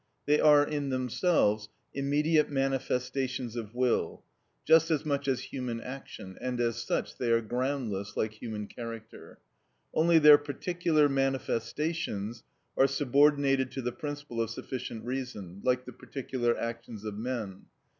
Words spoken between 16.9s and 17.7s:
of men.